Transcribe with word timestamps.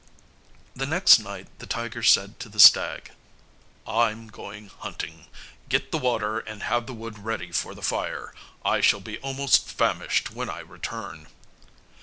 The 0.75 0.87
next 0.87 1.19
night 1.19 1.45
the 1.59 1.67
tiger 1.67 2.01
said 2.01 2.39
to 2.39 2.49
the 2.49 2.59
stag, 2.59 3.11
"I'm 3.85 4.29
going 4.29 4.69
hunting. 4.79 5.27
Get 5.69 5.91
the 5.91 5.99
water 5.99 6.39
and 6.39 6.63
have 6.63 6.87
the 6.87 6.93
wood 6.95 7.19
ready 7.23 7.51
for 7.51 7.75
the 7.75 7.83
fire. 7.83 8.33
I 8.65 8.81
shall 8.81 8.99
be 9.01 9.19
almost 9.19 9.67
famished 9.67 10.31
when 10.31 10.49
I 10.49 10.61
return." 10.61 11.27